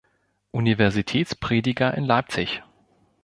Universitätsprediger 0.49 1.93
in 1.93 2.05
Leipzig. 2.05 2.63